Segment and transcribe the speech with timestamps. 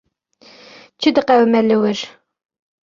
[0.99, 1.99] Çi diqewime li wir?